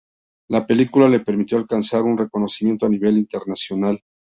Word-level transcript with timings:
La 0.49 0.65
película 0.65 1.07
le 1.07 1.19
permitió 1.19 1.59
alcanzar 1.59 2.01
un 2.01 2.17
reconocimiento 2.17 2.87
a 2.87 2.89
nivel 2.89 3.27
nacional. 3.45 4.01